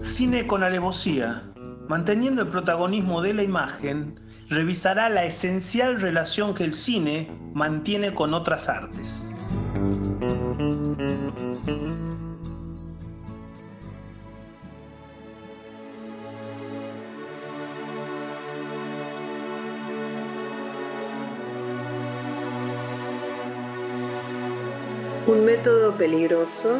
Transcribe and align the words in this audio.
Cine 0.00 0.46
con 0.46 0.62
alevosía, 0.62 1.52
manteniendo 1.88 2.42
el 2.42 2.48
protagonismo 2.48 3.22
de 3.22 3.34
la 3.34 3.42
imagen, 3.42 4.20
revisará 4.48 5.08
la 5.08 5.24
esencial 5.24 6.00
relación 6.00 6.54
que 6.54 6.64
el 6.64 6.72
cine 6.72 7.30
mantiene 7.54 8.14
con 8.14 8.34
otras 8.34 8.68
artes. 8.68 9.32
Un 25.26 25.44
método 25.44 25.94
peligroso, 25.96 26.78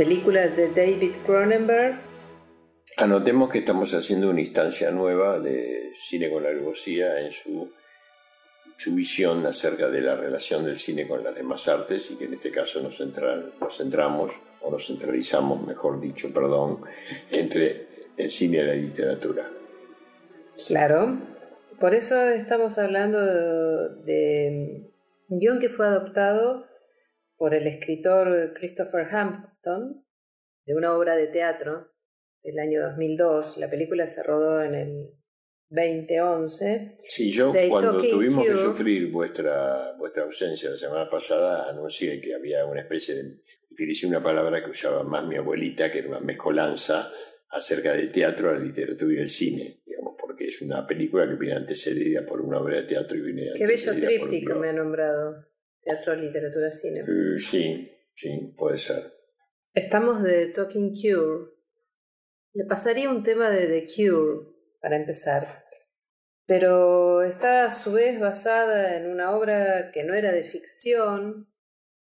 película 0.00 0.48
de 0.48 0.70
David 0.70 1.14
Cronenberg. 1.26 2.00
Anotemos 2.96 3.50
que 3.50 3.58
estamos 3.58 3.92
haciendo 3.92 4.30
una 4.30 4.40
instancia 4.40 4.90
nueva 4.90 5.38
de 5.38 5.92
cine 5.94 6.30
con 6.30 6.42
la 6.42 6.48
alevosía 6.48 7.20
en 7.20 7.30
su, 7.30 7.70
su 8.78 8.94
visión 8.94 9.44
acerca 9.44 9.90
de 9.90 10.00
la 10.00 10.16
relación 10.16 10.64
del 10.64 10.76
cine 10.76 11.06
con 11.06 11.22
las 11.22 11.34
demás 11.34 11.68
artes 11.68 12.10
y 12.10 12.16
que 12.16 12.24
en 12.24 12.32
este 12.32 12.50
caso 12.50 12.80
nos, 12.80 12.98
nos 12.98 13.76
centramos, 13.76 14.32
o 14.62 14.70
nos 14.70 14.86
centralizamos, 14.86 15.66
mejor 15.66 16.00
dicho, 16.00 16.32
perdón, 16.32 16.80
entre 17.30 17.88
el 18.16 18.30
cine 18.30 18.56
y 18.60 18.62
la 18.62 18.74
literatura. 18.76 19.50
Claro, 20.66 21.18
por 21.78 21.94
eso 21.94 22.18
estamos 22.30 22.78
hablando 22.78 23.18
de 23.96 24.82
un 25.28 25.38
guion 25.38 25.58
que 25.58 25.68
fue 25.68 25.86
adoptado 25.86 26.64
por 27.36 27.54
el 27.54 27.66
escritor 27.66 28.54
Christopher 28.54 29.06
De 29.62 30.74
una 30.74 30.96
obra 30.96 31.16
de 31.16 31.26
teatro 31.26 31.92
del 32.42 32.58
año 32.58 32.82
2002. 32.82 33.58
La 33.58 33.68
película 33.68 34.06
se 34.06 34.22
rodó 34.22 34.62
en 34.62 34.74
el 34.74 35.20
2011. 35.68 36.98
Sí, 37.02 37.30
yo 37.30 37.52
cuando 37.68 37.98
tuvimos 37.98 38.44
que 38.44 38.56
sufrir 38.56 39.10
vuestra, 39.10 39.94
vuestra 39.98 40.24
ausencia 40.24 40.70
la 40.70 40.76
semana 40.76 41.10
pasada, 41.10 41.68
anuncié 41.68 42.20
que 42.20 42.34
había 42.34 42.64
una 42.66 42.80
especie 42.80 43.14
de... 43.14 43.40
Utilicé 43.70 44.06
una 44.06 44.22
palabra 44.22 44.64
que 44.64 44.70
usaba 44.70 45.04
más 45.04 45.24
mi 45.26 45.36
abuelita, 45.36 45.92
que 45.92 46.00
era 46.00 46.08
una 46.08 46.20
mezcolanza 46.20 47.12
acerca 47.50 47.92
del 47.92 48.10
teatro, 48.10 48.52
la 48.52 48.58
literatura 48.58 49.14
y 49.14 49.18
el 49.18 49.28
cine, 49.28 49.80
digamos, 49.86 50.16
porque 50.20 50.48
es 50.48 50.60
una 50.60 50.86
película 50.86 51.28
que 51.28 51.36
viene 51.36 51.54
antecedida 51.54 52.26
por 52.26 52.40
una 52.40 52.58
obra 52.58 52.78
de 52.78 52.82
teatro 52.82 53.16
y 53.16 53.20
viene 53.20 53.50
Qué 53.56 53.66
bello 53.66 53.94
tríptico 53.94 54.58
me 54.58 54.70
ha 54.70 54.72
nombrado. 54.72 55.46
Teatro, 55.82 56.14
literatura, 56.16 56.70
cine. 56.70 57.00
Eh, 57.00 57.38
sí, 57.38 57.90
sí, 58.12 58.54
puede 58.56 58.76
ser. 58.76 59.19
Estamos 59.74 60.24
de 60.24 60.48
Talking 60.48 60.92
Cure. 60.92 61.52
Le 62.54 62.64
pasaría 62.64 63.08
un 63.08 63.22
tema 63.22 63.50
de 63.50 63.68
The 63.68 63.86
Cure 63.86 64.48
para 64.80 64.96
empezar, 64.96 65.64
pero 66.44 67.22
está 67.22 67.66
a 67.66 67.70
su 67.70 67.92
vez 67.92 68.18
basada 68.18 68.96
en 68.96 69.08
una 69.08 69.30
obra 69.30 69.92
que 69.92 70.02
no 70.02 70.14
era 70.14 70.32
de 70.32 70.42
ficción, 70.42 71.54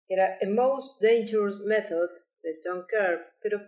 era 0.07 0.37
A 0.41 0.47
Most 0.47 1.03
Dangerous 1.03 1.59
Method 1.65 2.11
de 2.43 2.61
John 2.63 2.85
Kerr, 2.87 3.33
pero 3.41 3.59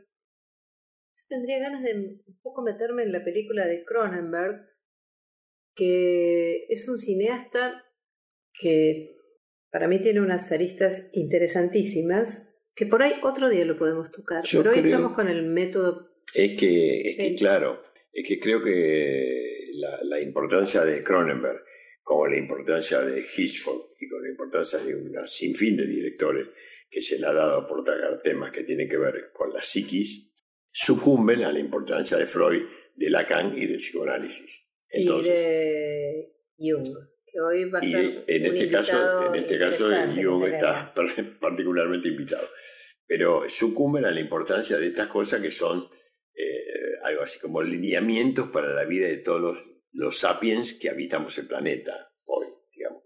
tendría 1.28 1.60
ganas 1.60 1.84
de 1.84 2.22
un 2.26 2.40
poco 2.42 2.62
meterme 2.62 3.04
en 3.04 3.12
la 3.12 3.26
película 3.26 3.68
de 3.68 3.84
Cronenberg, 3.84 4.70
que 5.76 6.66
es 6.70 6.88
un 6.88 6.98
cineasta 6.98 7.84
que 8.54 9.18
para 9.70 9.90
mí 9.90 10.00
tiene 10.00 10.22
unas 10.22 10.50
aristas 10.54 11.10
interesantísimas 11.12 12.51
que 12.76 12.86
por 12.86 13.04
ahí 13.04 13.14
otro 13.24 13.50
día 13.50 13.66
lo 13.66 13.78
podemos 13.78 14.12
tocar. 14.12 14.44
pero 14.52 14.72
hoy 14.72 14.80
estamos 14.80 15.14
con 15.14 15.28
el 15.28 15.44
método. 15.44 16.10
Es 16.34 16.58
que, 16.60 17.36
claro, 17.38 17.84
es 18.14 18.28
que 18.28 18.40
creo 18.40 18.64
que 18.64 19.72
la, 20.04 20.20
importancia 20.20 20.84
de 20.84 21.04
Cronenberg, 21.04 21.62
como 22.04 22.28
la 22.28 22.38
importancia 22.38 23.02
de 23.02 23.24
Hitchcock 23.36 23.96
y 24.00 24.08
con 24.08 24.24
la 24.24 24.30
importancia 24.30 24.80
de 24.80 24.96
una 24.96 25.26
sinfín 25.28 25.78
de 25.78 25.88
directores 25.88 26.48
que 26.90 27.02
se 27.02 27.20
le 27.20 27.28
ha 27.28 27.34
dado 27.34 27.68
por 27.68 27.84
tratar 27.84 28.22
temas 28.22 28.52
que 28.52 28.64
tienen 28.64 28.90
que 28.90 28.98
ver 28.98 29.32
con 29.34 29.54
la 29.54 29.62
psiquis, 29.62 30.32
sucumben 30.72 31.44
a 31.44 31.52
la 31.52 31.60
importancia 31.60 32.18
de 32.18 32.28
Freud, 32.28 32.64
de 32.96 33.10
Lacan 33.10 33.58
y 33.58 33.66
del 33.66 33.78
psicoanálisis. 33.78 34.68
y 34.94 35.06
de 35.06 36.34
Jung 36.58 37.11
y 37.82 37.96
en 38.28 38.46
este 38.46 38.70
caso, 38.70 39.34
en 39.34 39.36
este 39.36 39.58
caso 39.58 39.90
Jung 40.22 40.46
está 40.46 40.90
particularmente 41.40 42.10
invitado. 42.10 42.48
Pero 43.08 43.48
sucumben 43.48 44.06
a 44.06 44.12
la 44.12 44.20
importancia 44.20 44.78
de 44.78 44.88
estas 44.88 45.08
cosas 45.08 45.42
que 45.42 45.52
son 45.52 45.90
eh, 46.34 46.98
algo 47.04 47.24
así 47.24 47.40
como 47.40 47.62
lineamientos 47.62 48.50
para 48.50 48.74
la 48.74 48.86
vida 48.86 49.08
de 49.08 49.18
todos 49.18 49.42
los, 49.42 49.58
los 49.94 50.20
sapiens 50.20 50.74
que 50.74 50.90
habitamos 50.90 51.38
el 51.38 51.48
planeta 51.48 52.12
hoy, 52.26 52.48
digamos. 52.74 53.04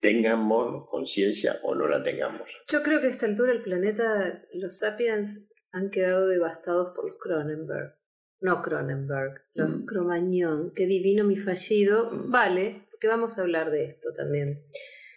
Tengamos 0.00 0.88
conciencia 0.88 1.58
o 1.62 1.74
no 1.74 1.88
la 1.88 2.02
tengamos. 2.02 2.62
Yo 2.68 2.82
creo 2.82 3.00
que 3.00 3.08
a 3.08 3.10
esta 3.10 3.26
altura 3.26 3.52
del 3.52 3.62
planeta 3.62 4.44
los 4.54 4.78
sapiens 4.78 5.48
han 5.72 5.90
quedado 5.90 6.28
devastados 6.28 6.94
por 6.94 7.06
los 7.06 7.18
Cronenberg. 7.18 7.96
No 8.40 8.62
Cronenberg, 8.62 9.42
los 9.54 9.74
mm. 9.74 9.86
Cromañón, 9.86 10.72
qué 10.74 10.86
divino 10.86 11.24
mi 11.24 11.36
fallido. 11.36 12.12
Mm. 12.12 12.30
Vale, 12.30 12.87
que 13.00 13.08
vamos 13.08 13.38
a 13.38 13.42
hablar 13.42 13.70
de 13.70 13.84
esto 13.84 14.10
también. 14.14 14.64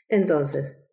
Entonces, 0.08 0.88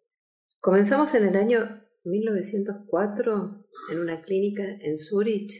comenzamos 0.60 1.14
en 1.14 1.26
el 1.26 1.36
año 1.36 1.84
1904 2.04 3.66
en 3.90 3.98
una 3.98 4.22
clínica 4.22 4.62
en 4.80 4.96
Zurich, 4.96 5.52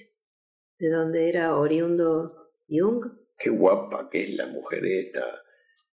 de 0.78 0.90
donde 0.90 1.28
era 1.28 1.56
oriundo 1.56 2.52
Jung. 2.68 3.04
Qué 3.36 3.50
guapa 3.50 4.08
que 4.10 4.22
es 4.22 4.34
la 4.34 4.46
mujer 4.46 4.84
esta. 4.86 5.24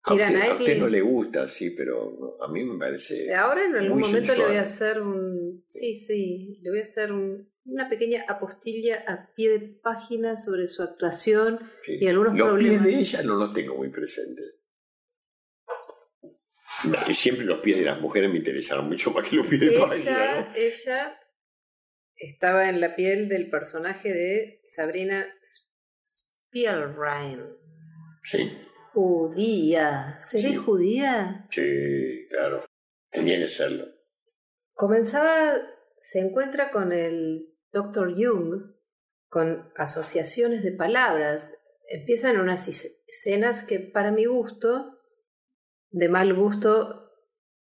A 0.04 0.14
usted, 0.14 0.78
no 0.78 0.88
le 0.88 1.00
gusta, 1.00 1.46
sí, 1.48 1.70
pero 1.70 2.36
a 2.40 2.48
mí 2.48 2.64
me 2.64 2.76
parece. 2.76 3.32
Ahora 3.32 3.64
en 3.64 3.76
algún 3.76 4.00
momento 4.00 4.34
le 4.34 4.46
voy 4.46 4.56
a 4.56 4.62
hacer 4.62 5.00
un. 5.00 5.62
Sí, 5.64 5.94
sí, 5.94 6.58
le 6.60 6.70
voy 6.70 6.80
a 6.80 6.82
hacer 6.82 7.12
una 7.12 7.88
pequeña 7.88 8.24
apostilla 8.28 9.04
a 9.06 9.32
pie 9.36 9.50
de 9.50 9.60
página 9.60 10.36
sobre 10.36 10.66
su 10.66 10.82
actuación 10.82 11.60
y 11.86 12.08
algunos 12.08 12.36
los 12.36 12.48
problemas. 12.48 12.72
Los 12.78 12.84
pies 12.84 12.96
de 12.96 13.00
ella 13.00 13.22
no 13.22 13.36
los 13.36 13.52
tengo 13.52 13.76
muy 13.76 13.90
presentes. 13.90 14.61
Siempre 17.12 17.44
los 17.44 17.60
pies 17.60 17.78
de 17.78 17.84
las 17.84 18.00
mujeres 18.00 18.30
me 18.30 18.38
interesaron 18.38 18.88
mucho 18.88 19.10
más 19.12 19.28
que 19.28 19.36
los 19.36 19.46
pies 19.46 19.60
de 19.60 19.76
ella, 19.76 20.52
Ella 20.54 21.18
estaba 22.16 22.68
en 22.68 22.80
la 22.80 22.94
piel 22.94 23.28
del 23.28 23.50
personaje 23.50 24.12
de 24.12 24.62
Sabrina 24.64 25.26
Spielrein. 26.04 27.40
Sí. 28.22 28.52
Judía. 28.92 30.16
¿Seré 30.18 30.56
judía? 30.56 31.46
Sí, 31.50 32.26
claro. 32.28 32.64
Tenía 33.10 33.38
que 33.38 33.48
serlo. 33.48 33.86
Comenzaba, 34.72 35.54
se 35.98 36.20
encuentra 36.20 36.70
con 36.70 36.92
el 36.92 37.54
Dr. 37.72 38.14
Jung, 38.14 38.74
con 39.28 39.72
asociaciones 39.76 40.62
de 40.62 40.72
palabras. 40.72 41.52
Empiezan 41.88 42.38
unas 42.38 42.68
escenas 42.68 43.62
que 43.62 43.80
para 43.80 44.10
mi 44.10 44.26
gusto 44.26 44.91
de 45.92 46.08
mal 46.08 46.34
gusto 46.34 47.10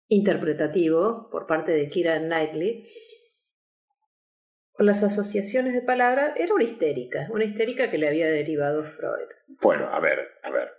interpretativo 0.08 1.30
por 1.32 1.48
parte 1.48 1.72
de 1.72 1.90
Kira 1.90 2.20
Knightley, 2.20 2.88
con 4.78 4.86
las 4.86 5.04
asociaciones 5.04 5.74
de 5.74 5.82
palabras, 5.82 6.34
era 6.38 6.54
una 6.54 6.64
histérica, 6.64 7.28
una 7.32 7.46
histérica 7.46 7.90
que 7.90 7.98
le 7.98 8.08
había 8.08 8.28
derivado 8.28 8.84
Freud. 8.84 9.28
Bueno, 9.60 9.88
a 9.90 10.00
ver, 10.00 10.20
a 10.44 10.52
ver. 10.52 10.70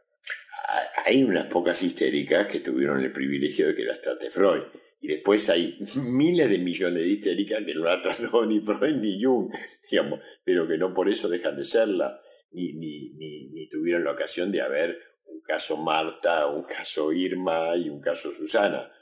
Hay 1.04 1.24
unas 1.24 1.46
pocas 1.46 1.82
histéricas 1.82 2.46
que 2.46 2.60
tuvieron 2.60 3.02
el 3.02 3.12
privilegio 3.12 3.66
de 3.66 3.74
que 3.74 3.82
las 3.82 4.00
trate 4.00 4.30
Freud. 4.30 4.62
Y 5.00 5.08
después 5.08 5.48
hay 5.48 5.78
miles 5.96 6.48
de 6.48 6.58
millones 6.58 7.02
de 7.02 7.08
histéricas 7.08 7.64
que 7.64 7.74
no 7.74 7.84
la 7.84 8.00
trató 8.00 8.46
ni 8.46 8.60
Freud 8.60 8.96
ni 8.96 9.22
Jung, 9.22 9.52
digamos, 9.90 10.20
pero 10.44 10.68
que 10.68 10.78
no 10.78 10.94
por 10.94 11.08
eso 11.08 11.28
dejan 11.28 11.56
de 11.56 11.64
serla, 11.64 12.20
ni, 12.52 12.74
ni, 12.74 13.14
ni, 13.14 13.50
ni 13.50 13.68
tuvieron 13.68 14.04
la 14.04 14.12
ocasión 14.12 14.52
de 14.52 14.62
haber 14.62 14.96
un 15.28 15.40
caso 15.40 15.76
Marta, 15.76 16.46
un 16.46 16.62
caso 16.62 17.12
Irma 17.12 17.76
y 17.76 17.88
un 17.88 18.00
caso 18.00 18.32
Susana, 18.32 18.92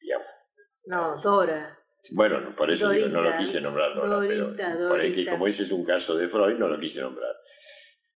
digamos. 0.00 0.26
No, 0.84 1.16
Dora. 1.20 1.78
Bueno, 2.12 2.54
por 2.56 2.70
eso 2.70 2.92
no 2.92 3.22
lo 3.22 3.36
quise 3.36 3.60
nombrar 3.60 3.94
Dora, 3.94 4.26
pero 4.26 4.88
por 4.88 5.00
que 5.00 5.26
como 5.26 5.46
ese 5.46 5.64
es 5.64 5.72
un 5.72 5.84
caso 5.84 6.16
de 6.16 6.28
Freud, 6.28 6.56
no 6.56 6.68
lo 6.68 6.78
quise 6.78 7.00
nombrar. 7.00 7.34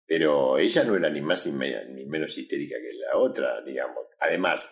Pero 0.06 0.58
ella 0.58 0.84
no 0.84 0.96
era 0.96 1.10
ni 1.10 1.22
más 1.22 1.46
ni, 1.46 2.06
menos 2.06 2.38
histérica 2.38 2.78
que 2.78 2.98
la 2.98 3.18
otra, 3.18 3.62
digamos. 3.62 4.08
Además, 4.20 4.70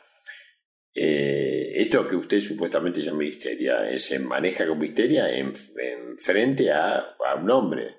eh, 0.94 1.74
esto 1.76 2.08
que 2.08 2.16
usted 2.16 2.40
supuestamente 2.40 3.02
llama 3.02 3.24
histeria, 3.24 3.90
eh, 3.90 4.00
se 4.00 4.18
maneja 4.18 4.68
como 4.68 4.84
histeria 4.84 5.30
en, 5.30 5.56
frente 6.18 6.72
a, 6.72 7.16
a, 7.24 7.36
un 7.36 7.52
hombre. 7.52 7.98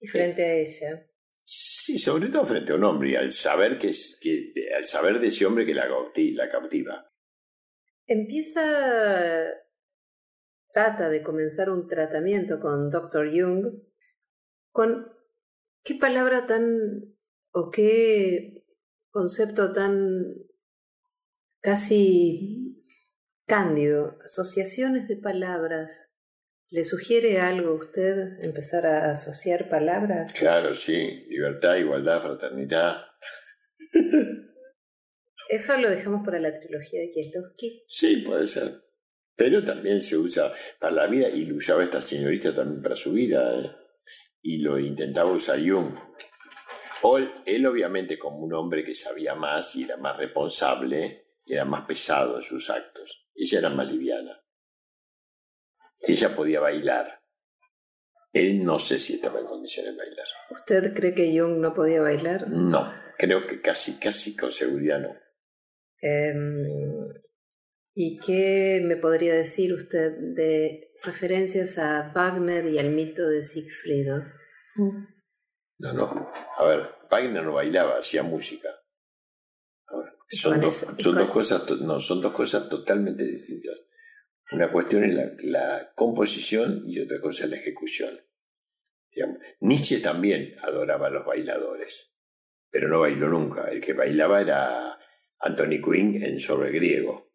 Y 0.00 0.06
frente 0.06 0.44
a 0.44 0.54
ella. 0.54 1.06
Sí, 1.44 1.98
sobre 1.98 2.28
todo 2.28 2.46
frente 2.46 2.72
a 2.72 2.76
un 2.76 2.84
hombre 2.84 3.10
y 3.10 3.16
al 3.16 3.32
saber, 3.32 3.78
que, 3.78 3.88
es, 3.88 4.18
que, 4.20 4.52
al 4.74 4.86
saber 4.86 5.20
de 5.20 5.28
ese 5.28 5.44
hombre 5.44 5.66
que 5.66 5.74
la, 5.74 5.86
la 5.86 6.48
cautiva. 6.48 7.10
Empieza, 8.06 8.62
trata 10.72 11.08
de 11.10 11.22
comenzar 11.22 11.68
un 11.68 11.86
tratamiento 11.86 12.60
con 12.60 12.90
Dr. 12.90 13.30
Jung 13.30 13.82
Con 14.70 15.12
qué 15.82 15.94
palabra 15.94 16.46
tan 16.46 17.14
o 17.52 17.70
qué 17.70 18.64
concepto 19.10 19.72
tan 19.72 20.34
casi 21.60 22.82
cándido, 23.46 24.18
asociaciones 24.24 25.06
de 25.08 25.16
palabras. 25.16 26.13
¿Le 26.74 26.82
sugiere 26.82 27.38
algo 27.38 27.70
a 27.70 27.84
usted 27.84 28.42
empezar 28.42 28.84
a 28.84 29.12
asociar 29.12 29.68
palabras? 29.68 30.32
Claro, 30.36 30.74
sí. 30.74 31.24
Libertad, 31.28 31.76
igualdad, 31.76 32.20
fraternidad. 32.20 32.96
Eso 35.48 35.76
lo 35.76 35.88
dejamos 35.88 36.24
para 36.24 36.40
la 36.40 36.52
trilogía 36.52 37.00
de 37.00 37.12
Kieslowski. 37.12 37.84
Sí, 37.86 38.16
puede 38.26 38.48
ser. 38.48 38.82
Pero 39.36 39.62
también 39.62 40.02
se 40.02 40.18
usa 40.18 40.52
para 40.80 40.92
la 40.92 41.06
vida 41.06 41.28
y 41.28 41.44
lo 41.44 41.58
usaba 41.58 41.84
esta 41.84 42.02
señorita 42.02 42.52
también 42.52 42.82
para 42.82 42.96
su 42.96 43.12
vida. 43.12 43.56
¿eh? 43.56 43.70
Y 44.42 44.58
lo 44.58 44.76
intentaba 44.76 45.30
usar 45.30 45.60
Jung. 45.60 45.94
él 47.46 47.66
obviamente 47.66 48.18
como 48.18 48.38
un 48.38 48.52
hombre 48.52 48.84
que 48.84 48.96
sabía 48.96 49.36
más 49.36 49.76
y 49.76 49.84
era 49.84 49.96
más 49.96 50.18
responsable, 50.18 51.36
era 51.46 51.64
más 51.64 51.82
pesado 51.82 52.34
en 52.34 52.42
sus 52.42 52.68
actos. 52.68 53.28
Ella 53.32 53.60
era 53.60 53.70
más 53.70 53.88
liviana. 53.92 54.43
Ella 56.06 56.34
podía 56.34 56.60
bailar. 56.60 57.20
Él 58.32 58.64
no 58.64 58.78
sé 58.78 58.98
si 58.98 59.14
estaba 59.14 59.38
en 59.40 59.46
condiciones 59.46 59.92
de 59.92 59.98
bailar. 59.98 60.26
¿Usted 60.50 60.92
cree 60.92 61.14
que 61.14 61.38
Jung 61.38 61.60
no 61.60 61.72
podía 61.72 62.00
bailar? 62.00 62.48
No, 62.48 62.92
creo 63.16 63.46
que 63.46 63.60
casi, 63.60 63.98
casi 63.98 64.36
con 64.36 64.50
seguridad 64.50 65.00
no. 65.00 65.14
Em, 66.00 66.66
¿Y 67.94 68.18
qué 68.18 68.82
me 68.84 68.96
podría 68.96 69.34
decir 69.34 69.72
usted 69.72 70.12
de 70.34 70.90
referencias 71.04 71.78
a 71.78 72.10
Wagner 72.12 72.66
y 72.66 72.78
al 72.78 72.90
mito 72.90 73.28
de 73.28 73.44
Siegfried? 73.44 74.08
No, 75.78 75.92
no. 75.92 76.32
A 76.58 76.64
ver, 76.64 76.90
Wagner 77.08 77.44
no 77.44 77.52
bailaba, 77.52 77.98
hacía 77.98 78.24
música. 78.24 78.68
son, 80.28 80.60
dos, 80.60 80.86
son 80.98 81.14
dos 81.14 81.30
cosas, 81.30 81.70
no, 81.80 82.00
son 82.00 82.20
dos 82.20 82.32
cosas 82.32 82.68
totalmente 82.68 83.24
distintas. 83.24 83.80
Una 84.54 84.70
cuestión 84.70 85.04
es 85.04 85.14
la, 85.14 85.32
la 85.40 85.92
composición 85.94 86.84
y 86.86 87.00
otra 87.00 87.20
cosa 87.20 87.44
es 87.44 87.50
la 87.50 87.56
ejecución. 87.56 88.18
Nietzsche 89.60 90.00
también 90.00 90.56
adoraba 90.62 91.06
a 91.08 91.10
los 91.10 91.24
bailadores, 91.24 92.12
pero 92.70 92.88
no 92.88 93.00
bailó 93.00 93.28
nunca. 93.28 93.70
El 93.70 93.80
que 93.80 93.92
bailaba 93.92 94.40
era 94.40 94.98
Anthony 95.40 95.80
Quinn 95.82 96.22
en 96.22 96.40
sobre 96.40 96.72
griego. 96.72 97.32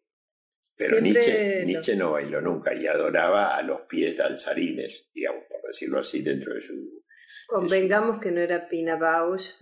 Pero 0.76 1.00
Nietzsche, 1.00 1.94
no 1.94 2.12
bailó 2.12 2.40
nunca 2.40 2.74
y 2.74 2.86
adoraba 2.86 3.56
a 3.56 3.62
los 3.62 3.82
pies 3.82 4.16
danzarines, 4.16 5.10
digamos, 5.12 5.44
por 5.46 5.60
decirlo 5.66 6.00
así, 6.00 6.22
dentro 6.22 6.54
de 6.54 6.62
su... 6.62 7.04
Convengamos 7.46 8.18
que 8.18 8.32
no 8.32 8.40
era 8.40 8.66
Pina 8.66 8.96
Bausch 8.96 9.56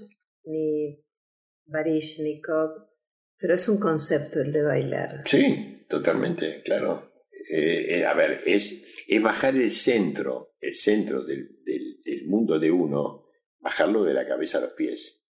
ni 0.44 1.04
Baryshnikov, 1.66 2.88
pero 3.36 3.54
es 3.54 3.68
un 3.68 3.80
concepto 3.80 4.40
el 4.40 4.52
de 4.52 4.62
bailar. 4.62 5.22
Sí, 5.26 5.84
totalmente, 5.88 6.62
claro. 6.62 7.07
Eh, 7.50 7.98
eh, 7.98 8.04
a 8.04 8.14
ver, 8.14 8.42
es, 8.44 8.84
es 9.06 9.22
bajar 9.22 9.56
el 9.56 9.72
centro, 9.72 10.56
el 10.60 10.74
centro 10.74 11.24
del, 11.24 11.62
del, 11.64 12.02
del 12.04 12.26
mundo 12.26 12.58
de 12.58 12.70
uno, 12.70 13.26
bajarlo 13.60 14.04
de 14.04 14.14
la 14.14 14.26
cabeza 14.26 14.58
a 14.58 14.62
los 14.62 14.72
pies, 14.72 15.24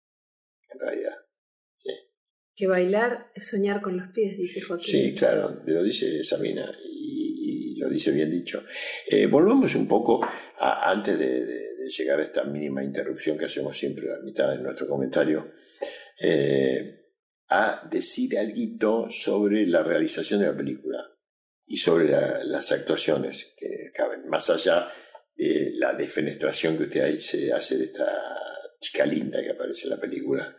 en 0.72 0.80
realidad. 0.80 1.14
Sí. 1.76 1.90
Que 2.54 2.66
bailar 2.66 3.30
es 3.34 3.48
soñar 3.48 3.80
con 3.80 3.96
los 3.96 4.08
pies, 4.12 4.36
dice 4.36 4.60
Joaquín. 4.62 4.86
Sí, 4.86 5.14
claro, 5.14 5.62
lo 5.64 5.82
dice 5.82 6.24
Sabina 6.24 6.70
y, 6.84 7.76
lo 7.78 7.88
dice 7.88 8.10
bien 8.10 8.30
dicho. 8.30 8.64
Eh, 9.08 9.26
volvamos 9.26 9.76
un 9.76 9.86
poco 9.86 10.20
antes 10.58 11.16
de, 11.16 11.68
llegar 11.96 12.20
a 12.20 12.24
esta 12.24 12.44
mínima 12.44 12.84
interrupción 12.84 13.38
que 13.38 13.46
hacemos 13.46 13.78
siempre 13.78 14.10
a 14.10 14.18
la 14.18 14.22
mitad 14.22 14.50
de 14.50 14.62
nuestro 14.62 14.86
comentario, 14.86 15.52
eh, 16.20 17.12
a 17.48 17.88
decir 17.90 18.36
algo 18.36 19.08
sobre 19.08 19.66
la 19.66 19.82
realización 19.82 20.40
de 20.40 20.48
la 20.48 20.56
película 20.56 21.17
y 21.68 21.76
sobre 21.76 22.08
las 22.08 22.72
actuaciones 22.72 23.54
que 23.56 23.90
caben, 23.94 24.26
más 24.28 24.48
allá 24.48 24.90
de 25.36 25.72
la 25.74 25.94
defenestración 25.94 26.76
que 26.76 26.84
usted 26.84 27.14
hace, 27.14 27.52
hace 27.52 27.76
de 27.76 27.84
esta 27.84 28.10
chica 28.80 29.04
linda 29.04 29.42
que 29.42 29.50
aparece 29.50 29.84
en 29.84 29.90
la 29.90 30.00
película 30.00 30.56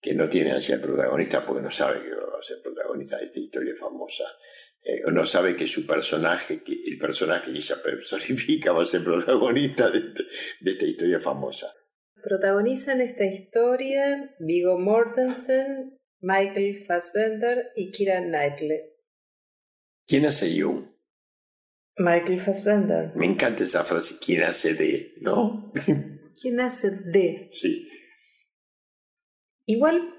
que 0.00 0.14
no 0.14 0.28
tiene 0.28 0.52
hacia 0.52 0.76
el 0.76 0.80
protagonista 0.80 1.44
porque 1.44 1.62
no 1.62 1.70
sabe 1.70 2.02
que 2.02 2.10
va 2.10 2.38
a 2.38 2.42
ser 2.42 2.62
protagonista 2.62 3.18
de 3.18 3.24
esta 3.24 3.40
historia 3.40 3.74
famosa. 3.78 4.24
Eh, 4.82 5.02
no 5.12 5.26
sabe 5.26 5.56
que 5.56 5.66
su 5.66 5.86
personaje, 5.86 6.62
que 6.62 6.72
el 6.86 6.98
personaje 6.98 7.52
que 7.52 7.58
ella 7.58 7.76
personifica 7.84 8.72
va 8.72 8.82
a 8.82 8.86
ser 8.86 9.04
protagonista 9.04 9.90
de, 9.90 9.98
este, 9.98 10.22
de 10.60 10.70
esta 10.70 10.84
historia 10.84 11.20
famosa. 11.20 11.74
Protagonizan 12.22 13.00
esta 13.00 13.24
historia 13.24 14.34
Vigo 14.38 14.78
Mortensen, 14.78 15.98
Michael 16.20 16.84
Fassbender 16.86 17.72
y 17.76 17.90
Kira 17.90 18.20
Knightley. 18.20 18.95
¿Quién 20.06 20.24
hace 20.26 20.60
Jung? 20.60 20.86
Michael 21.98 22.40
Fassbender. 22.40 23.12
Me 23.16 23.26
encanta 23.26 23.64
esa 23.64 23.82
frase, 23.82 24.16
¿quién 24.24 24.44
hace 24.44 24.74
de? 24.74 25.14
¿No? 25.20 25.72
¿Quién 26.40 26.60
hace 26.60 26.90
de? 26.90 27.48
Sí. 27.50 27.88
Igual 29.64 30.14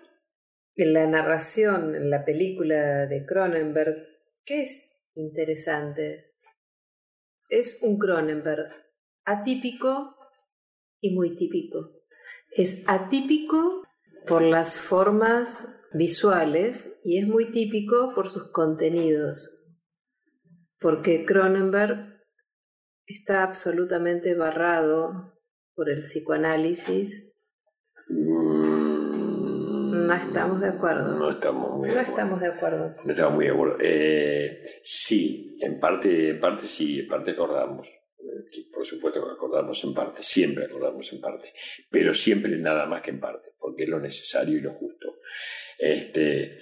en 0.75 0.93
la 0.93 1.07
narración, 1.07 1.95
en 1.95 2.09
la 2.09 2.25
película 2.25 3.05
de 3.07 3.25
Cronenberg, 3.25 3.95
¿qué 4.43 4.63
es 4.63 5.01
interesante? 5.15 6.35
Es 7.47 7.79
un 7.81 7.97
Cronenberg 7.97 8.69
atípico 9.23 10.15
y 10.99 11.15
muy 11.15 11.35
típico. 11.35 11.93
Es 12.51 12.83
atípico 12.87 13.83
por 14.27 14.41
las 14.41 14.77
formas 14.77 15.67
visuales 15.93 16.99
y 17.03 17.19
es 17.19 17.27
muy 17.27 17.51
típico 17.51 18.13
por 18.13 18.29
sus 18.29 18.51
contenidos, 18.51 19.56
porque 20.79 21.25
Cronenberg 21.25 22.21
está 23.05 23.43
absolutamente 23.43 24.35
barrado 24.35 25.39
por 25.75 25.89
el 25.89 26.03
psicoanálisis 26.03 27.33
no 30.07 30.13
estamos 30.15 30.61
de 30.61 30.69
acuerdo. 30.69 31.19
No 31.19 31.31
estamos 31.31 31.71
muy 31.71 31.89
de 31.89 31.99
acuerdo. 31.99 32.11
estamos 32.11 32.41
de 32.41 32.47
acuerdo. 32.47 32.95
No 33.03 33.11
estamos 33.11 33.35
muy 33.35 33.45
de 33.45 33.51
acuerdo. 33.51 33.77
Eh, 33.81 34.65
sí, 34.83 35.57
en 35.59 35.79
parte, 35.79 36.29
en 36.29 36.39
parte 36.39 36.63
sí, 36.63 37.01
en 37.01 37.07
parte 37.07 37.31
acordamos. 37.31 37.89
Eh, 38.19 38.67
por 38.73 38.85
supuesto 38.85 39.25
que 39.25 39.33
acordamos 39.33 39.83
en 39.83 39.93
parte, 39.93 40.23
siempre 40.23 40.65
acordamos 40.65 41.11
en 41.11 41.19
parte, 41.19 41.51
pero 41.89 42.13
siempre 42.13 42.57
nada 42.57 42.85
más 42.85 43.01
que 43.01 43.11
en 43.11 43.19
parte, 43.19 43.49
porque 43.59 43.83
es 43.83 43.89
lo 43.89 43.99
necesario 43.99 44.57
y 44.57 44.61
lo 44.61 44.71
justo. 44.71 45.17
Este, 45.77 46.59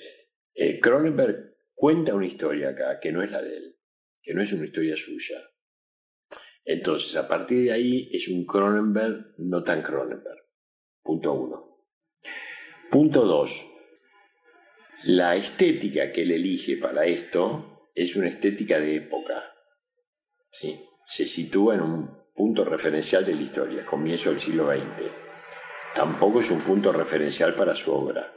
eh, 0.56 0.80
Cronenberg 0.80 1.56
cuenta 1.74 2.16
una 2.16 2.26
historia 2.26 2.70
acá 2.70 3.00
que 3.00 3.12
no 3.12 3.22
es 3.22 3.30
la 3.30 3.42
de 3.42 3.58
él, 3.58 3.75
que 4.26 4.34
no 4.34 4.42
es 4.42 4.52
una 4.52 4.66
historia 4.66 4.98
suya. 4.98 5.38
Entonces, 6.64 7.16
a 7.16 7.28
partir 7.28 7.66
de 7.66 7.72
ahí 7.72 8.10
es 8.12 8.28
un 8.28 8.46
Cronenberg 8.46 9.36
no 9.38 9.64
tan 9.64 9.84
Cronenberg. 9.84 10.44
Punto 11.04 11.34
uno. 11.34 11.66
Punto 12.90 13.26
2. 13.26 13.66
La 15.04 15.36
estética 15.36 16.12
que 16.12 16.24
él 16.24 16.32
elige 16.32 16.78
para 16.78 17.06
esto 17.06 17.90
es 17.94 18.16
una 18.16 18.28
estética 18.28 18.80
de 18.80 18.96
época. 18.96 19.54
¿sí? 20.52 20.80
Se 21.06 21.26
sitúa 21.26 21.76
en 21.76 21.82
un 21.82 22.26
punto 22.34 22.66
referencial 22.66 23.26
de 23.26 23.36
la 23.36 23.42
historia, 23.42 23.86
comienzo 23.86 24.30
del 24.30 24.40
siglo 24.40 24.72
XX. 24.72 25.12
Tampoco 25.94 26.42
es 26.42 26.50
un 26.50 26.62
punto 26.62 26.92
referencial 26.92 27.54
para 27.54 27.76
su 27.76 27.92
obra. 27.92 28.34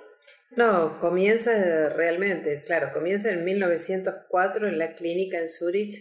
No, 0.50 0.98
comienza 0.98 1.88
realmente, 1.90 2.62
claro, 2.64 2.90
comienza 2.92 3.30
en 3.30 3.44
1904 3.44 4.68
en 4.68 4.78
la 4.78 4.94
clínica 4.94 5.38
en 5.38 5.48
Zurich, 5.48 5.94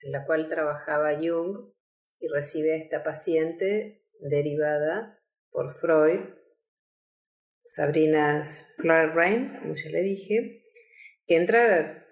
en 0.00 0.12
la 0.12 0.24
cual 0.24 0.48
trabajaba 0.48 1.16
Jung, 1.16 1.72
y 2.18 2.28
recibe 2.28 2.72
a 2.72 2.76
esta 2.76 3.02
paciente 3.02 4.04
derivada 4.20 5.18
por 5.50 5.74
Freud 5.74 6.20
Sabrina 7.64 8.42
Rain, 8.78 9.58
como 9.60 9.74
ya 9.74 9.90
le 9.90 10.02
dije, 10.02 10.64
que 11.26 11.36
entra, 11.36 12.06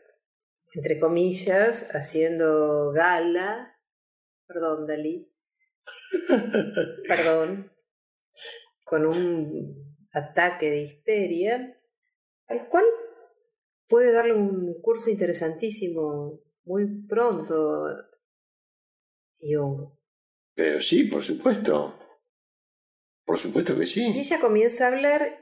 entre 0.75 0.99
comillas, 0.99 1.95
haciendo 1.95 2.93
gala, 2.93 3.79
perdón, 4.47 4.87
Dalí, 4.87 5.33
perdón, 7.09 7.73
con 8.85 9.07
un 9.07 9.91
ataque 10.13 10.71
de 10.71 10.83
histeria, 10.83 11.81
al 12.47 12.69
cual 12.69 12.85
puede 13.89 14.13
darle 14.13 14.35
un 14.35 14.81
curso 14.81 15.11
interesantísimo 15.11 16.41
muy 16.65 17.07
pronto, 17.07 17.87
Jung. 19.39 19.91
Pero 20.55 20.81
sí, 20.81 21.05
por 21.05 21.23
supuesto. 21.23 21.97
Por 23.25 23.39
supuesto 23.39 23.79
que 23.79 23.87
sí. 23.87 24.13
ella 24.19 24.41
comienza 24.41 24.85
a 24.85 24.89
hablar 24.89 25.41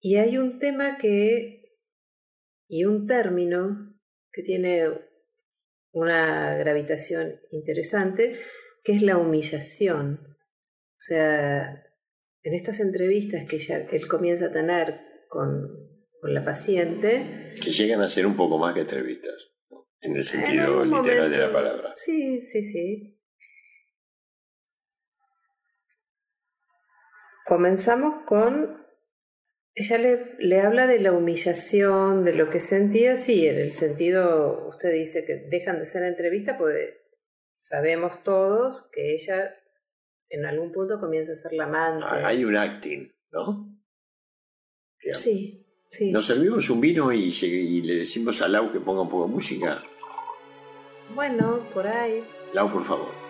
y 0.00 0.16
hay 0.16 0.38
un 0.38 0.58
tema 0.58 0.98
que, 0.98 1.76
y 2.68 2.84
un 2.84 3.06
término 3.06 3.98
que 4.32 4.42
tiene 4.42 4.88
una 5.92 6.54
gravitación 6.56 7.40
interesante, 7.50 8.38
que 8.84 8.92
es 8.92 9.02
la 9.02 9.18
humillación. 9.18 10.20
O 10.28 10.98
sea, 10.98 11.85
en 12.46 12.54
estas 12.54 12.78
entrevistas 12.78 13.44
que 13.48 13.58
ya 13.58 13.78
él 13.90 14.06
comienza 14.06 14.46
a 14.46 14.52
tener 14.52 15.00
con, 15.28 15.68
con 16.20 16.32
la 16.32 16.44
paciente. 16.44 17.56
Que 17.60 17.72
llegan 17.72 18.00
a 18.02 18.08
ser 18.08 18.24
un 18.24 18.36
poco 18.36 18.56
más 18.56 18.72
que 18.72 18.82
entrevistas, 18.82 19.52
en 20.00 20.14
el 20.14 20.22
sentido 20.22 20.84
literal 20.84 21.28
de 21.28 21.38
la 21.38 21.52
palabra. 21.52 21.92
Sí, 21.96 22.40
sí, 22.42 22.62
sí. 22.62 23.20
Comenzamos 27.44 28.24
con 28.26 28.86
ella 29.74 29.98
le, 29.98 30.36
le, 30.38 30.60
habla 30.60 30.86
de 30.86 31.00
la 31.00 31.12
humillación, 31.12 32.24
de 32.24 32.32
lo 32.32 32.48
que 32.48 32.60
sentía, 32.60 33.16
sí, 33.16 33.46
en 33.46 33.56
el 33.56 33.72
sentido, 33.72 34.68
usted 34.68 34.92
dice 34.92 35.24
que 35.26 35.48
dejan 35.50 35.80
de 35.80 35.84
ser 35.84 36.04
entrevista, 36.04 36.56
pues 36.56 36.94
sabemos 37.56 38.22
todos 38.22 38.88
que 38.92 39.14
ella 39.14 39.52
en 40.28 40.46
algún 40.46 40.72
punto 40.72 40.98
comienza 40.98 41.32
a 41.32 41.36
ser 41.36 41.52
la 41.52 41.64
amante. 41.64 42.04
Ah, 42.08 42.28
hay 42.28 42.44
un 42.44 42.56
acting, 42.56 43.12
¿no? 43.32 43.72
Sí, 45.14 45.64
sí. 45.88 46.10
Nos 46.10 46.26
servimos 46.26 46.68
un 46.68 46.80
vino 46.80 47.12
y, 47.12 47.32
y, 47.42 47.82
le 47.82 47.94
decimos 47.96 48.42
a 48.42 48.48
Lau 48.48 48.72
que 48.72 48.80
ponga 48.80 49.02
un 49.02 49.08
poco 49.08 49.26
de 49.26 49.32
música. 49.32 49.82
Bueno, 51.14 51.60
por 51.72 51.86
ahí. 51.86 52.24
Lau, 52.52 52.72
por 52.72 52.82
favor. 52.82 53.25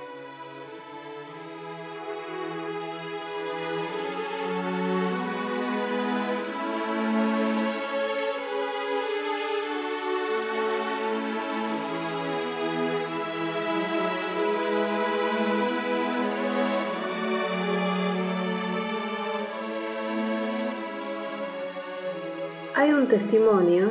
Un 23.07 23.11
testimonio, 23.11 23.91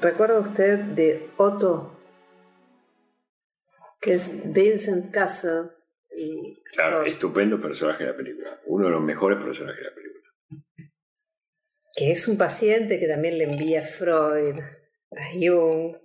¿recuerda 0.00 0.38
usted 0.38 0.78
de 0.78 1.30
Otto? 1.36 1.98
Que 4.00 4.12
es 4.12 4.52
Vincent 4.52 5.12
Castle. 5.12 5.70
claro, 6.72 7.02
estupendo 7.04 7.60
personaje 7.60 8.04
de 8.04 8.10
la 8.10 8.16
película. 8.16 8.60
Uno 8.66 8.84
de 8.84 8.90
los 8.92 9.02
mejores 9.02 9.38
personajes 9.38 9.80
de 9.80 9.90
la 9.90 9.94
película. 9.96 10.92
Que 11.92 12.12
es 12.12 12.28
un 12.28 12.38
paciente 12.38 13.00
que 13.00 13.08
también 13.08 13.36
le 13.36 13.44
envía 13.44 13.82
Freud, 13.82 14.60
a 14.60 15.24
Jung, 15.32 15.96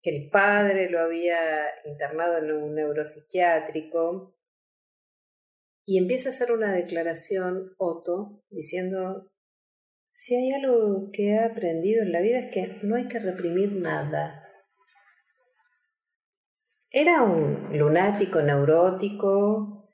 que 0.00 0.16
el 0.16 0.30
padre 0.30 0.88
lo 0.88 1.00
había 1.00 1.66
internado 1.84 2.38
en 2.38 2.52
un 2.52 2.74
neuropsiquiátrico. 2.74 4.34
Y 5.84 5.98
empieza 5.98 6.30
a 6.30 6.32
hacer 6.32 6.50
una 6.50 6.72
declaración, 6.72 7.74
Otto, 7.76 8.42
diciendo 8.48 9.30
si 10.18 10.34
hay 10.34 10.50
algo 10.52 11.10
que 11.12 11.32
he 11.32 11.38
aprendido 11.38 12.02
en 12.02 12.10
la 12.10 12.22
vida 12.22 12.38
es 12.38 12.50
que 12.50 12.78
no 12.82 12.96
hay 12.96 13.06
que 13.06 13.18
reprimir 13.18 13.70
nada. 13.72 14.50
Era 16.88 17.22
un 17.22 17.76
lunático 17.76 18.40
neurótico 18.40 19.90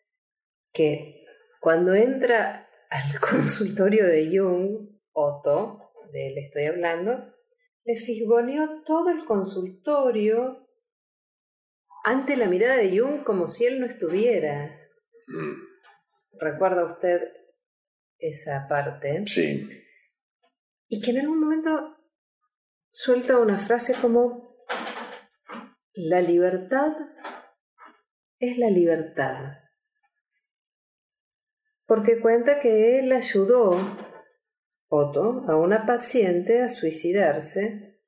que 0.72 1.26
cuando 1.60 1.92
entra 1.92 2.68
al 2.88 3.18
consultorio 3.20 4.06
de 4.06 4.38
Jung, 4.38 4.90
Otto, 5.10 5.90
de 6.12 6.28
él 6.28 6.38
estoy 6.38 6.66
hablando, 6.66 7.34
le 7.84 7.96
fisgoneó 7.96 8.84
todo 8.84 9.10
el 9.10 9.24
consultorio 9.24 10.68
ante 12.04 12.36
la 12.36 12.46
mirada 12.46 12.76
de 12.76 12.96
Jung 12.96 13.24
como 13.24 13.48
si 13.48 13.64
él 13.64 13.80
no 13.80 13.86
estuviera. 13.86 14.70
Mm. 15.26 16.38
¿Recuerda 16.38 16.84
usted 16.84 17.22
esa 18.20 18.68
parte? 18.68 19.24
Sí 19.26 19.81
y 20.92 21.00
que 21.00 21.12
en 21.12 21.20
algún 21.20 21.40
momento 21.40 21.96
suelta 22.90 23.38
una 23.38 23.58
frase 23.58 23.94
como, 23.98 24.58
la 25.94 26.20
libertad 26.20 26.92
es 28.38 28.58
la 28.58 28.68
libertad. 28.68 29.54
Porque 31.86 32.20
cuenta 32.20 32.60
que 32.60 32.98
él 32.98 33.10
ayudó, 33.12 33.74
Otto, 34.88 35.46
a 35.48 35.56
una 35.56 35.86
paciente 35.86 36.60
a 36.60 36.68
suicidarse, 36.68 37.98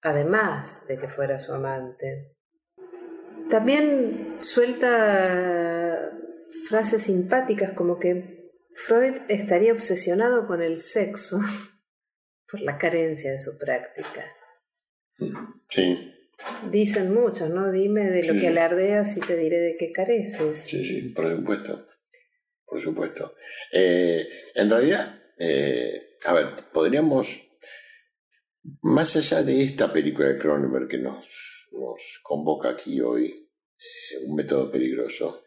además 0.00 0.86
de 0.86 0.98
que 0.98 1.08
fuera 1.08 1.40
su 1.40 1.52
amante. 1.52 2.36
También 3.50 4.36
suelta 4.38 6.12
frases 6.68 7.02
simpáticas 7.02 7.72
como 7.72 7.98
que 7.98 8.52
Freud 8.72 9.16
estaría 9.26 9.72
obsesionado 9.72 10.46
con 10.46 10.62
el 10.62 10.80
sexo 10.80 11.40
por 12.54 12.62
la 12.62 12.78
carencia 12.78 13.32
de 13.32 13.38
su 13.38 13.58
práctica. 13.58 14.24
Sí. 15.68 16.12
Dicen 16.70 17.12
muchos, 17.12 17.50
¿no? 17.50 17.72
Dime 17.72 18.10
de 18.10 18.24
lo 18.24 18.40
que 18.40 18.48
alardeas 18.48 19.16
y 19.16 19.20
te 19.20 19.36
diré 19.36 19.58
de 19.58 19.76
qué 19.76 19.90
careces. 19.92 20.58
Sí, 20.58 20.84
sí, 20.84 21.00
por 21.08 21.34
supuesto. 21.34 21.88
Por 22.64 22.80
supuesto. 22.80 23.34
Eh, 23.72 24.28
en 24.54 24.70
realidad, 24.70 25.20
eh, 25.38 26.16
a 26.24 26.32
ver, 26.32 26.46
podríamos, 26.72 27.40
más 28.82 29.16
allá 29.16 29.42
de 29.42 29.62
esta 29.62 29.92
película 29.92 30.28
de 30.28 30.38
Cronenberg 30.38 30.88
que 30.88 30.98
nos, 30.98 31.68
nos 31.72 32.20
convoca 32.22 32.70
aquí 32.70 33.00
hoy, 33.00 33.26
eh, 33.26 34.24
un 34.26 34.36
método 34.36 34.70
peligroso, 34.70 35.44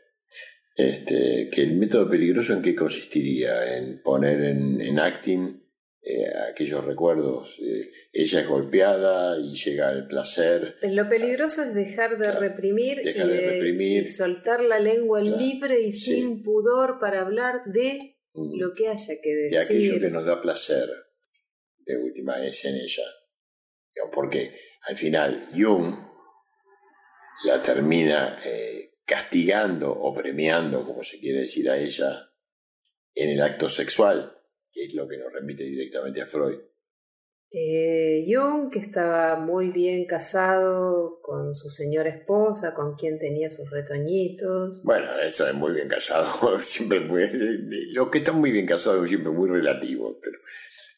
este, 0.76 1.50
que 1.52 1.62
el 1.62 1.76
método 1.76 2.10
peligroso 2.10 2.54
en 2.54 2.62
qué 2.62 2.76
consistiría? 2.76 3.78
En 3.78 4.02
poner 4.02 4.42
en, 4.44 4.82
en 4.82 5.00
acting 5.00 5.67
eh, 6.10 6.26
aquellos 6.50 6.86
recuerdos. 6.86 7.60
Eh, 7.60 7.92
ella 8.14 8.40
es 8.40 8.48
golpeada 8.48 9.38
y 9.38 9.54
llega 9.56 9.92
el 9.92 10.08
placer. 10.08 10.78
Lo 10.84 11.10
peligroso 11.10 11.64
es 11.64 11.74
dejar 11.74 12.18
de, 12.18 12.32
reprimir, 12.32 13.02
y 13.06 14.08
soltar 14.08 14.62
la 14.62 14.80
lengua 14.80 15.20
libre 15.20 15.82
y 15.82 15.92
sin 15.92 16.44
pudor 16.44 16.98
para 17.02 17.20
hablar 17.20 17.64
de 17.66 18.16
mm. 18.34 18.58
lo 18.58 18.74
que 18.74 18.88
haya 18.88 19.16
que 19.22 19.36
decir. 19.36 19.60
De 19.60 19.66
aquello 19.66 20.00
que 20.00 20.10
nos 20.10 20.26
da 20.26 20.42
placer, 20.42 20.88
de 21.80 21.98
última 21.98 22.42
es 22.46 22.64
en 22.64 22.76
ella. 22.76 23.04
Porque 24.14 24.56
al 24.84 24.96
final 24.96 25.50
Jung 25.54 25.94
la 27.44 27.62
termina 27.62 28.40
eh, 28.46 28.94
castigando 29.04 29.92
o 29.92 30.14
premiando, 30.14 30.86
como 30.86 31.04
se 31.04 31.20
quiere 31.20 31.42
decir 31.42 31.70
a 31.70 31.78
ella, 31.78 32.32
en 33.14 33.32
el 33.32 33.42
acto 33.42 33.68
sexual 33.70 34.37
que 34.78 34.86
es 34.86 34.94
lo 34.94 35.08
que 35.08 35.18
nos 35.18 35.34
remite 35.34 35.64
directamente 35.64 36.22
a 36.22 36.28
Freud. 36.28 36.60
Eh, 37.50 38.26
Jung, 38.28 38.70
que 38.70 38.80
estaba 38.80 39.40
muy 39.40 39.72
bien 39.72 40.06
casado 40.06 41.20
con 41.22 41.56
su 41.56 41.70
señora 41.70 42.10
esposa, 42.10 42.74
con 42.74 42.96
quien 42.96 43.18
tenía 43.18 43.50
sus 43.50 43.70
retoñitos. 43.72 44.84
Bueno, 44.84 45.08
eso 45.26 45.48
es 45.48 45.54
muy 45.56 45.74
bien 45.74 45.88
casado, 45.88 46.60
siempre 46.60 47.00
muy, 47.00 47.24
lo 47.94 48.12
que 48.12 48.20
está 48.20 48.34
muy 48.34 48.52
bien 48.52 48.66
casado 48.66 49.04
es 49.04 49.10
siempre 49.10 49.32
muy 49.32 49.50
relativo, 49.50 50.20
pero... 50.22 50.38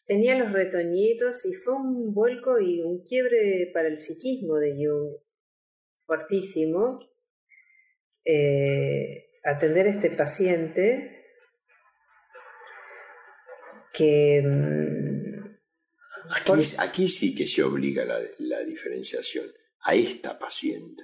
Tenía 0.06 0.38
los 0.40 0.52
retoñitos 0.52 1.46
y 1.46 1.54
fue 1.54 1.76
un 1.76 2.14
vuelco 2.16 2.60
y 2.60 2.82
un 2.82 3.04
quiebre 3.04 3.70
para 3.72 3.88
el 3.88 4.00
psiquismo 4.00 4.56
de 4.56 4.74
Jung, 4.74 5.18
fuertísimo. 6.06 7.00
Eh, 8.26 9.30
atender 9.44 9.86
a 9.86 9.92
este 9.92 10.10
paciente 10.10 11.19
que... 14.00 14.42
Mm, 14.42 15.60
aquí, 16.78 17.08
sí 17.10 17.36
que 17.36 17.46
se 17.46 17.64
obliga 17.64 18.06
la, 18.06 18.18
la 18.40 18.64
diferenciación 18.64 19.46
a 19.82 19.94
esta 19.96 20.40
paciente. 20.40 21.04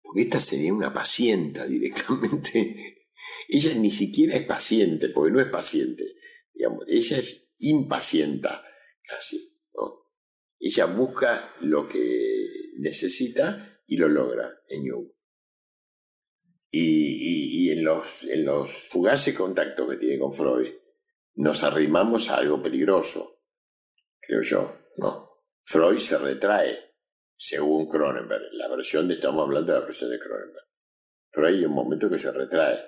Porque 0.00 0.22
esta 0.22 0.40
sería 0.40 0.72
una 0.72 0.92
pacienta 0.92 1.66
directamente. 1.66 3.08
Ella 3.48 3.74
ni 3.74 3.90
siquiera 3.90 4.34
es 4.36 4.46
paciente, 4.46 5.10
porque 5.10 5.32
no 5.32 5.40
es 5.40 5.48
paciente. 5.48 6.04
Digamos, 6.52 6.84
ella 6.88 7.18
es 7.18 7.48
impacienta, 7.58 8.64
casi. 9.02 9.58
¿no? 9.74 10.06
Ella 10.58 10.86
busca 10.86 11.54
lo 11.60 11.88
que 11.88 12.72
necesita 12.78 13.80
y 13.86 13.96
lo 13.96 14.08
logra 14.08 14.50
en 14.68 14.90
Jung. 14.90 15.08
Y, 16.70 17.66
y, 17.66 17.70
en, 17.70 17.84
los, 17.84 18.24
en 18.24 18.44
los 18.44 18.70
fugaces 18.88 19.34
contactos 19.34 19.90
que 19.90 19.96
tiene 19.98 20.18
con 20.18 20.32
Freud, 20.32 20.72
nos 21.34 21.64
arrimamos 21.64 22.28
a 22.28 22.36
algo 22.36 22.62
peligroso, 22.62 23.40
creo 24.20 24.42
yo, 24.42 24.78
¿no? 24.96 25.30
Freud 25.64 25.98
se 25.98 26.18
retrae, 26.18 26.96
según 27.36 27.88
Cronenberg, 27.88 28.52
la 28.52 28.68
versión 28.68 29.08
de, 29.08 29.14
estamos 29.14 29.42
hablando 29.42 29.72
de 29.72 29.80
la 29.80 29.84
versión 29.84 30.10
de 30.10 30.18
Cronenberg. 30.18 30.66
Pero 31.30 31.46
hay 31.46 31.64
un 31.64 31.72
momento 31.72 32.10
que 32.10 32.18
se 32.18 32.30
retrae 32.30 32.78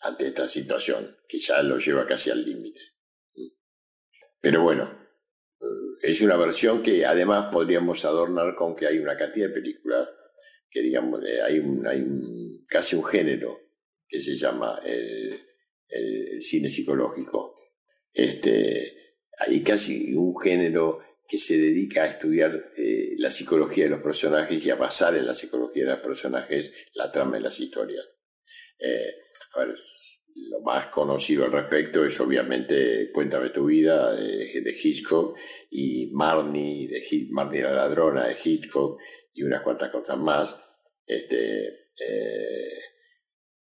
ante 0.00 0.28
esta 0.28 0.48
situación, 0.48 1.18
que 1.28 1.38
ya 1.38 1.62
lo 1.62 1.78
lleva 1.78 2.06
casi 2.06 2.30
al 2.30 2.44
límite. 2.44 2.80
Pero 4.40 4.62
bueno, 4.62 5.08
es 6.00 6.20
una 6.20 6.36
versión 6.36 6.82
que 6.82 7.04
además 7.04 7.52
podríamos 7.52 8.04
adornar 8.04 8.54
con 8.54 8.76
que 8.76 8.86
hay 8.86 8.98
una 8.98 9.16
cantidad 9.16 9.48
de 9.48 9.54
películas 9.54 10.08
que 10.70 10.82
digamos, 10.82 11.20
hay 11.44 11.58
un, 11.58 11.86
hay 11.86 12.00
un 12.00 12.64
casi 12.68 12.94
un 12.94 13.04
género 13.04 13.58
que 14.06 14.20
se 14.20 14.36
llama 14.36 14.80
el, 14.84 15.47
cine 16.40 16.70
psicológico. 16.70 17.56
Este, 18.12 18.98
hay 19.38 19.62
casi 19.62 20.12
un 20.14 20.38
género 20.38 21.00
que 21.28 21.38
se 21.38 21.58
dedica 21.58 22.04
a 22.04 22.06
estudiar 22.06 22.72
eh, 22.76 23.14
la 23.18 23.30
psicología 23.30 23.84
de 23.84 23.90
los 23.90 24.00
personajes 24.00 24.64
y 24.64 24.70
a 24.70 24.76
basar 24.76 25.14
en 25.14 25.26
la 25.26 25.34
psicología 25.34 25.84
de 25.84 25.90
los 25.90 26.00
personajes 26.00 26.72
la 26.94 27.12
trama 27.12 27.36
de 27.36 27.42
las 27.42 27.60
historias. 27.60 28.04
Eh, 28.78 29.12
lo 30.34 30.60
más 30.62 30.86
conocido 30.86 31.44
al 31.44 31.52
respecto 31.52 32.04
es 32.04 32.18
obviamente 32.20 33.10
Cuéntame 33.12 33.50
tu 33.50 33.66
vida 33.66 34.14
de, 34.14 34.76
Hitchcock 34.82 35.36
y 35.70 36.10
Marnie, 36.12 36.88
de 36.88 37.26
Marnie 37.30 37.62
la 37.62 37.72
ladrona 37.72 38.26
de 38.28 38.36
Hitchcock 38.42 38.98
y 39.34 39.42
unas 39.42 39.62
cuantas 39.62 39.90
cosas 39.90 40.16
más. 40.16 40.54
Este, 41.06 41.66
eh, 41.66 42.78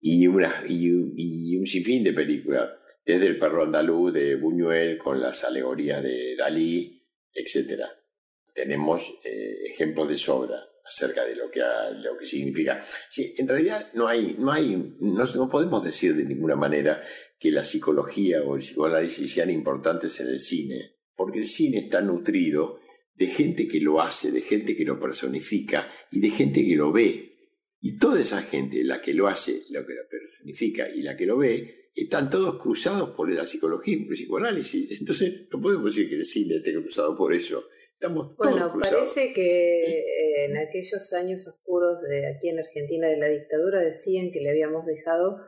y, 0.01 0.27
una, 0.27 0.65
y, 0.69 1.57
un 1.57 1.67
sinfín 1.67 2.05
de 2.05 2.13
películas, 2.13 2.71
desde 3.05 3.27
El 3.27 3.39
perro 3.39 3.65
andaluz 3.65 4.13
de 4.13 4.35
Buñuel 4.37 4.99
con 4.99 5.21
las 5.21 5.45
alegorías 5.45 6.03
de 6.03 6.35
Dalí, 6.37 7.03
etc. 7.33 7.83
Tenemos 8.53 9.19
eh, 9.25 9.57
ejemplos 9.67 10.09
de 10.09 10.19
sobra 10.19 10.67
acerca 10.87 11.25
de 11.25 11.35
lo 11.35 11.51
que, 11.51 11.61
lo 12.03 12.17
que 12.17 12.27
significa. 12.27 12.87
Sí, 13.11 13.35
en 13.37 13.49
realidad 13.49 13.91
no 13.95 14.07
hay, 14.07 14.37
no 14.39 14.53
hay, 14.53 14.97
no, 15.01 15.49
podemos 15.49 15.85
decir 15.85 16.15
de 16.15 16.25
ninguna 16.25 16.57
manera 16.57 17.03
que 17.39 17.51
la 17.51 17.65
psicología 17.65 18.43
o 18.43 18.55
el 18.55 18.61
psicoanálisis 18.61 19.33
sean 19.33 19.51
importantes 19.51 20.19
en 20.21 20.29
el 20.29 20.41
cine, 20.41 20.97
porque 21.15 21.41
el 21.41 21.47
cine 21.47 21.79
está 21.79 22.01
nutrido 22.01 22.81
de 23.15 23.27
gente 23.27 23.67
que 23.67 23.81
lo 23.81 24.01
hace, 24.01 24.31
de 24.31 24.43
gente 24.43 24.77
que 24.77 24.85
lo 24.85 25.01
personifica 25.01 25.91
y 26.11 26.21
de 26.21 26.31
gente 26.31 26.65
que 26.65 26.77
lo 26.77 26.93
ve. 26.93 27.36
Y 27.81 27.99
toda 27.99 28.21
esa 28.21 28.43
gente, 28.43 28.83
la 28.83 29.01
que 29.01 29.15
lo 29.15 29.29
hace, 29.29 29.63
la 29.71 29.85
que 29.87 29.95
lo 29.95 30.09
personifica 30.09 30.89
y 30.89 31.03
la 31.03 31.17
que 31.17 31.27
lo 31.27 31.39
ve, 31.39 31.91
están 31.95 32.29
todos 32.29 32.61
cruzados 32.61 33.11
por 33.11 33.33
la 33.33 33.47
psicología 33.47 33.97
y 33.97 34.03
el 34.03 34.09
psicoanálisis. 34.09 35.01
Entonces, 35.01 35.47
no 35.53 35.61
podemos 35.61 35.95
decir 35.95 36.09
que 36.09 36.17
el 36.17 36.25
cine 36.25 36.57
esté 36.57 36.75
cruzado 36.75 37.17
por 37.17 37.33
eso. 37.33 37.65
Estamos 37.93 38.37
todos 38.37 38.53
bueno, 38.53 38.79
parece 38.79 39.33
que 39.33 40.05
en 40.45 40.57
aquellos 40.59 41.13
años 41.15 41.49
oscuros 41.49 42.03
de 42.03 42.27
aquí 42.27 42.51
en 42.51 42.59
Argentina 42.59 43.09
de 43.09 43.17
la 43.17 43.29
dictadura 43.29 43.81
decían 43.81 44.31
que 44.33 44.41
le 44.41 44.51
habíamos 44.51 44.85
dejado 44.85 45.41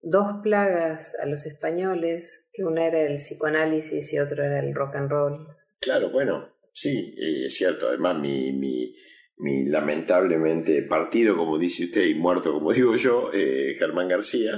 dos 0.00 0.40
plagas 0.42 1.14
a 1.20 1.26
los 1.26 1.46
españoles, 1.46 2.48
que 2.52 2.64
una 2.64 2.86
era 2.86 3.02
el 3.02 3.16
psicoanálisis 3.16 4.12
y 4.12 4.18
otro 4.18 4.42
era 4.42 4.60
el 4.60 4.74
rock 4.74 4.96
and 4.96 5.10
roll. 5.10 5.34
Claro, 5.80 6.10
bueno, 6.10 6.48
sí, 6.72 7.14
eh, 7.18 7.46
es 7.46 7.54
cierto. 7.54 7.88
Además, 7.88 8.18
mi, 8.18 8.52
mi, 8.52 8.94
mi 9.38 9.66
lamentablemente 9.66 10.82
partido, 10.82 11.36
como 11.36 11.58
dice 11.58 11.84
usted, 11.84 12.06
y 12.06 12.14
muerto, 12.14 12.52
como 12.52 12.72
digo 12.72 12.96
yo, 12.96 13.30
eh, 13.32 13.76
Germán 13.78 14.08
García, 14.08 14.52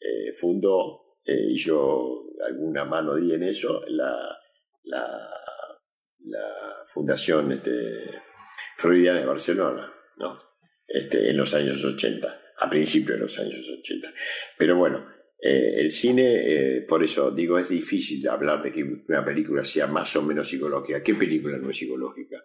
eh, 0.00 0.32
fundó, 0.38 1.18
y 1.24 1.56
yo 1.56 2.24
alguna 2.44 2.84
mano 2.84 3.14
di 3.14 3.34
en 3.34 3.44
eso, 3.44 3.82
la, 3.88 4.36
la, 4.84 5.28
Fundación 6.86 7.52
este, 7.52 7.70
Freudiana 8.76 9.20
de 9.20 9.26
Barcelona, 9.26 9.92
¿no? 10.16 10.38
Este, 10.88 11.30
en 11.30 11.36
los 11.36 11.54
años 11.54 11.84
80, 11.84 12.40
a 12.58 12.68
principios 12.68 13.16
de 13.16 13.22
los 13.22 13.38
años 13.38 13.64
80. 13.80 14.12
Pero 14.58 14.76
bueno, 14.76 15.06
eh, 15.42 15.80
el 15.80 15.90
cine, 15.90 16.22
eh, 16.24 16.82
por 16.82 17.02
eso 17.02 17.30
digo, 17.30 17.58
es 17.58 17.68
difícil 17.68 18.28
hablar 18.28 18.62
de 18.62 18.72
que 18.72 18.82
una 18.82 19.24
película 19.24 19.64
sea 19.64 19.86
más 19.86 20.14
o 20.16 20.22
menos 20.22 20.48
psicológica. 20.48 21.02
¿Qué 21.02 21.14
película 21.14 21.56
no 21.56 21.70
es 21.70 21.78
psicológica? 21.78 22.44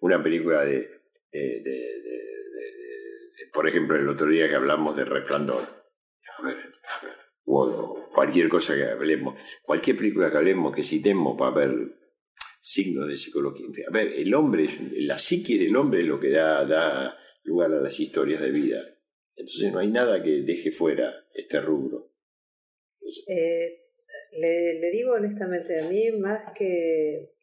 Una 0.00 0.22
película 0.22 0.64
de, 0.64 0.88
por 3.52 3.68
ejemplo, 3.68 3.96
el 3.96 4.08
otro 4.08 4.28
día 4.28 4.48
que 4.48 4.54
hablamos 4.54 4.96
de 4.96 5.04
Resplandor. 5.04 5.62
A 6.38 6.42
ver, 6.42 6.56
a 6.56 7.04
ver, 7.04 7.16
o 7.46 8.08
cualquier 8.14 8.48
cosa 8.48 8.74
que 8.74 8.84
hablemos, 8.84 9.40
cualquier 9.62 9.96
película 9.96 10.30
que 10.30 10.36
hablemos, 10.36 10.74
que 10.74 10.82
citemos 10.82 11.36
para 11.38 11.52
ver 11.52 11.72
signos 12.60 13.08
de 13.08 13.16
psicología. 13.16 13.66
A 13.88 13.92
ver, 13.92 14.12
el 14.16 14.34
hombre, 14.34 14.68
la 14.98 15.18
psique 15.18 15.56
del 15.56 15.76
hombre 15.76 16.00
es 16.00 16.06
lo 16.06 16.18
que 16.18 16.30
da, 16.30 16.64
da 16.64 17.16
lugar 17.44 17.72
a 17.72 17.80
las 17.80 17.98
historias 18.00 18.40
de 18.40 18.50
vida. 18.50 18.82
Entonces 19.36 19.72
no 19.72 19.78
hay 19.78 19.88
nada 19.88 20.22
que 20.22 20.42
deje 20.42 20.72
fuera 20.72 21.26
este 21.34 21.60
rubro. 21.60 22.12
Eh, 23.28 23.82
le, 24.32 24.90
digo 24.90 25.12
honestamente, 25.12 25.80
a 25.80 25.88
mí 25.88 26.10
más 26.12 26.52
que 26.56 27.35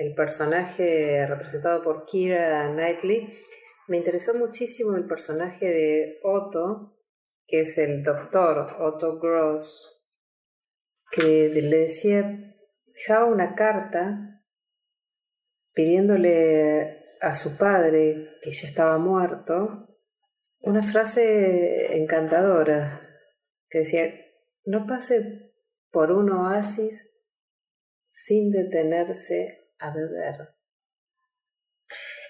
el 0.00 0.14
personaje 0.14 1.26
representado 1.26 1.82
por 1.82 2.06
Kira 2.06 2.70
Knightley, 2.72 3.38
me 3.86 3.98
interesó 3.98 4.32
muchísimo 4.32 4.96
el 4.96 5.06
personaje 5.06 5.66
de 5.66 6.20
Otto, 6.22 6.96
que 7.46 7.60
es 7.60 7.76
el 7.76 8.02
doctor 8.02 8.76
Otto 8.80 9.18
Gross, 9.18 10.02
que 11.10 11.50
le 11.50 11.76
decía, 11.80 12.34
dejaba 12.86 13.26
una 13.26 13.54
carta 13.54 14.42
pidiéndole 15.74 17.04
a 17.20 17.34
su 17.34 17.58
padre, 17.58 18.38
que 18.40 18.52
ya 18.52 18.68
estaba 18.68 18.96
muerto, 18.96 19.86
una 20.60 20.82
frase 20.82 21.94
encantadora 21.98 23.06
que 23.68 23.80
decía, 23.80 24.14
no 24.64 24.86
pase 24.86 25.52
por 25.90 26.10
un 26.10 26.30
oasis 26.30 27.14
sin 28.06 28.50
detenerse 28.50 29.59
a 29.80 29.90
beber. 29.90 30.54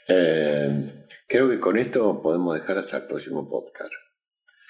Eh, 0.09 1.05
creo 1.29 1.49
que 1.49 1.61
con 1.61 1.79
esto 1.79 2.21
podemos 2.23 2.55
dejar 2.55 2.79
hasta 2.79 2.99
el 2.99 3.07
próximo 3.07 3.49
podcast. 3.49 3.93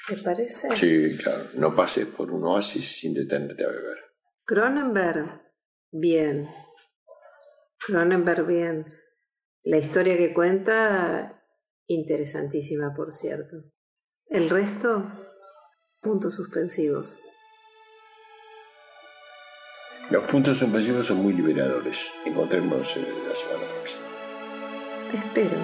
¿Te 0.09 0.16
parece? 0.19 0.75
Sí, 0.75 1.16
claro. 1.16 1.51
No 1.55 1.75
pases 1.75 2.07
por 2.07 2.31
un 2.31 2.45
oasis 2.45 3.01
sin 3.01 3.14
detenerte 3.14 3.64
a 3.64 3.69
beber. 3.69 3.99
Cronenberg, 4.45 5.40
bien. 5.93 6.49
Cronenberg 7.79 8.47
bien. 8.47 8.87
La 9.62 9.79
historia 9.79 10.16
que 10.16 10.35
cuenta, 10.35 11.45
interesantísima, 11.87 12.95
por 12.95 13.14
cierto. 13.14 13.57
El 14.27 14.51
resto, 14.51 15.07
puntos 16.01 16.35
suspensivos. 16.35 17.19
Los 20.11 20.25
puntos 20.25 20.59
suspensivos 20.59 21.07
son 21.07 21.18
muy 21.18 21.33
liberadores. 21.33 22.11
Encontremos 22.25 22.96
eh, 22.96 23.07
la 23.29 23.35
semana 23.35 23.64
próxima. 23.75 24.03
Espero. 25.14 25.57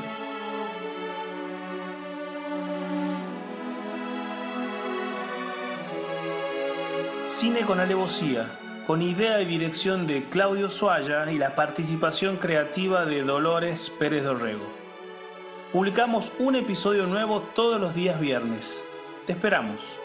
Cine 7.26 7.60
con 7.62 7.80
alevosía 7.80 8.58
con 8.86 9.02
idea 9.02 9.42
y 9.42 9.44
dirección 9.46 10.06
de 10.06 10.28
Claudio 10.28 10.68
Suaya 10.68 11.28
y 11.32 11.38
la 11.38 11.56
participación 11.56 12.36
creativa 12.36 13.04
de 13.04 13.24
Dolores 13.24 13.92
Pérez 13.98 14.22
Dorrego. 14.22 14.64
Publicamos 15.72 16.32
un 16.38 16.54
episodio 16.54 17.04
nuevo 17.06 17.40
todos 17.52 17.80
los 17.80 17.96
días 17.96 18.20
viernes. 18.20 18.84
Te 19.26 19.32
esperamos. 19.32 19.98